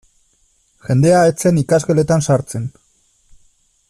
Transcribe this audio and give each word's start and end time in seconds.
Jendea 0.87 1.19
ez 1.31 1.35
zen 1.45 1.61
ikasgeletan 1.63 2.27
sartzen. 2.29 2.67